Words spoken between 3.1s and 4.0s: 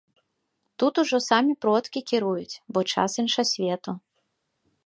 іншасвету.